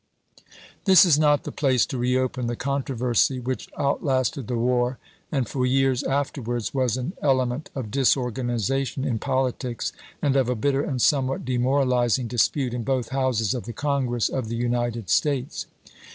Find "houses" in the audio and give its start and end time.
13.09-13.53